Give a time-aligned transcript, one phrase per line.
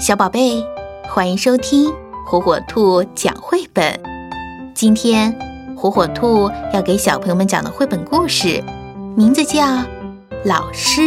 [0.00, 0.64] 小宝贝，
[1.02, 1.92] 欢迎收听
[2.24, 4.00] 火火兔讲绘本。
[4.74, 5.38] 今天，
[5.76, 8.64] 火火兔要给小朋友们讲的绘本故事，
[9.14, 9.60] 名字叫
[10.42, 11.02] 《老师》。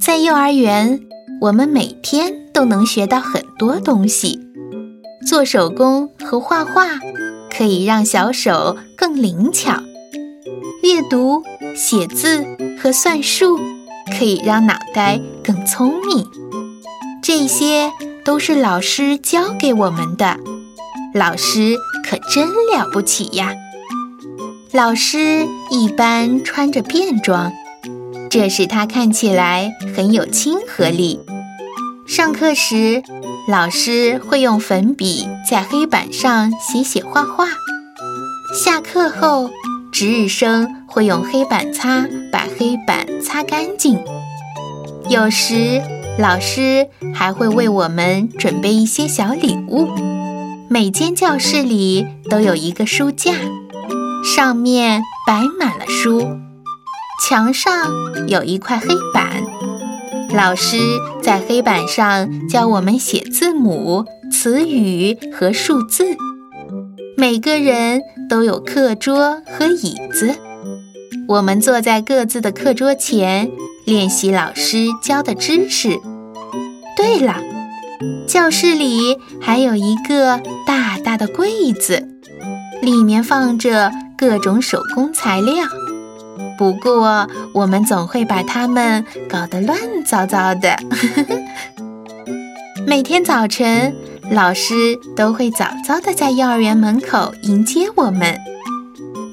[0.00, 1.00] 在幼儿园，
[1.40, 4.38] 我们每天都能学到很多东西。
[5.26, 6.86] 做手工和画画，
[7.50, 9.72] 可以让小手更灵巧。
[10.84, 11.42] 阅读、
[11.76, 12.44] 写字
[12.82, 13.60] 和算术
[14.18, 16.26] 可以让脑袋更聪明，
[17.22, 17.92] 这些
[18.24, 20.36] 都是老师教给我们的。
[21.14, 23.54] 老师可真了不起呀！
[24.72, 27.52] 老师一般穿着便装，
[28.28, 31.20] 这使他看起来很有亲和力。
[32.04, 33.04] 上课时，
[33.46, 37.46] 老师会用粉笔在黑板上写写画画。
[38.52, 39.50] 下课后，
[39.92, 44.02] 值日生会用黑板擦把黑板擦干净，
[45.10, 45.82] 有时
[46.18, 49.86] 老师还会为我们准备一些小礼物。
[50.70, 53.32] 每间教室里都有一个书架，
[54.24, 56.26] 上面摆满了书，
[57.22, 57.70] 墙上
[58.26, 59.42] 有一块黑板，
[60.34, 60.78] 老师
[61.22, 66.16] 在黑板上教我们写字母、词语和数字。
[67.14, 70.34] 每个人都有课桌和椅子，
[71.28, 73.50] 我们坐在各自的课桌前
[73.84, 75.98] 练习老师教的知识。
[76.96, 77.36] 对了，
[78.26, 82.08] 教室里还有一个大大的柜子，
[82.80, 85.66] 里面放着各种手工材料。
[86.58, 90.76] 不过，我们总会把它们搞得乱糟糟的。
[92.86, 93.94] 每天早晨。
[94.32, 98.34] 老师都会早早的在幼儿园门口迎接我们，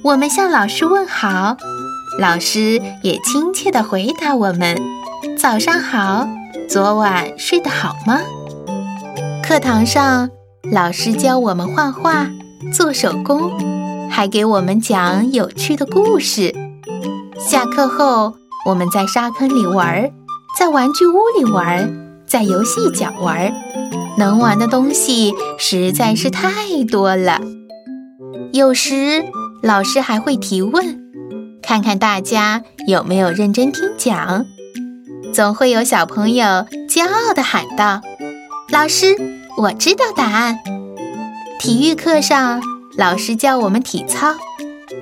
[0.04, 1.56] 我们向老师问好，
[2.20, 4.78] 老师也亲切的回答我们
[5.40, 6.28] ：“早上好，
[6.68, 8.20] 昨晚睡得好吗？”
[9.42, 10.30] 课堂上，
[10.70, 12.28] 老师教我们画画、
[12.74, 13.58] 做手工，
[14.10, 16.54] 还给我们讲有趣的故事。
[17.40, 18.34] 下课后，
[18.66, 20.12] 我们在沙坑里玩，
[20.60, 21.90] 在玩具屋里玩，
[22.28, 23.50] 在游戏角玩。
[24.18, 27.40] 能玩的东西实在是太多了，
[28.52, 29.26] 有时
[29.62, 31.00] 老师还会提问，
[31.62, 34.46] 看看大家有没有认真听讲。
[35.34, 38.02] 总会有小朋友骄傲地喊道
[38.72, 39.16] ：“老师，
[39.58, 40.58] 我知道答案。”
[41.60, 42.62] 体育课上，
[42.98, 44.34] 老师教我们体操，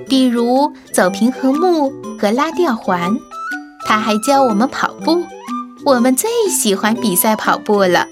[0.08, 1.90] 比如走平衡木
[2.20, 3.16] 和拉吊环。
[3.86, 5.24] 他还教我们跑步，
[5.86, 8.06] 我们最喜欢比赛跑步了。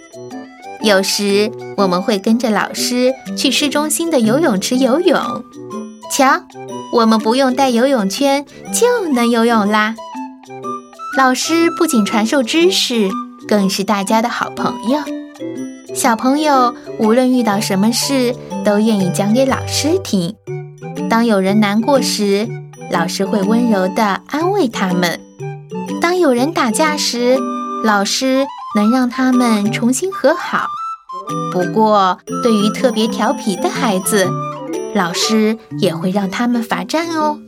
[0.86, 5.18] 有时我们会跟着老师去市中心的游泳池游泳，
[6.12, 6.42] 瞧，
[6.92, 9.96] 我们不用带游泳圈就能游泳啦。
[11.18, 13.10] 老师不仅传授知识，
[13.48, 15.00] 更是大家的好朋友。
[15.92, 20.36] 小朋友无论遇到什么事，都愿意讲给老师听。
[21.10, 22.48] 当有人难过时，
[22.92, 25.18] 老师会温柔地安慰他们；
[26.00, 27.36] 当有人打架时，
[27.82, 28.46] 老师
[28.76, 30.66] 能让他们重新和好。
[31.50, 34.28] 不过，对于特别调皮的孩子，
[34.94, 37.38] 老师也会让他们罚站哦。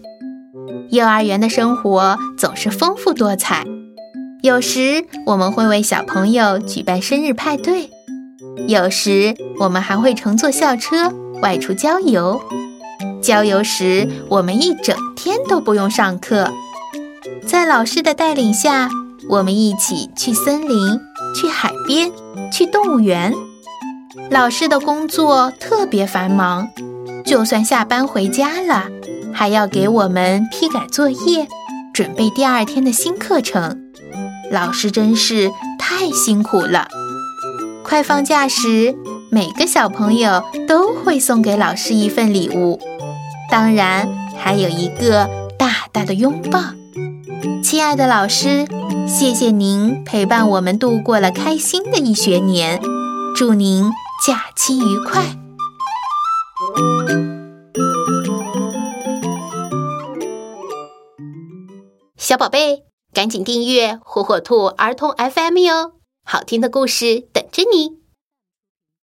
[0.90, 3.66] 幼儿园的生活总是丰富多彩，
[4.42, 7.90] 有时我们会为小朋友举办生日派对，
[8.66, 11.12] 有时我们还会乘坐校车
[11.42, 12.40] 外出郊游。
[13.20, 16.50] 郊游时，我们一整天都不用上课，
[17.46, 18.88] 在老师的带领下，
[19.28, 21.00] 我们一起去森林、
[21.38, 22.10] 去海边、
[22.50, 23.32] 去动物园。
[24.28, 26.68] 老师的工作特别繁忙，
[27.24, 28.86] 就算下班回家了，
[29.32, 31.46] 还要给我们批改作业，
[31.94, 33.78] 准备第二天的新课程。
[34.50, 36.88] 老师真是太辛苦了。
[37.84, 38.96] 快放假时，
[39.30, 42.80] 每个小朋友都会送给老师一份礼物，
[43.48, 46.60] 当然还有一个大大的拥抱。
[47.62, 48.66] 亲爱的老师，
[49.08, 52.80] 谢谢您陪伴我们度过了开心的一学年，
[53.34, 53.90] 祝您。
[54.26, 55.24] 假期愉快，
[62.16, 62.82] 小宝贝，
[63.14, 65.92] 赶紧订阅火火兔儿童 FM 哟，
[66.24, 67.97] 好听的故事等着你。